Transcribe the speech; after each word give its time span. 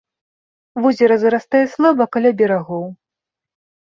Возера 0.85 1.17
зарастае 1.23 1.61
слаба 1.75 2.03
каля 2.17 2.31
берагоў. 2.39 2.83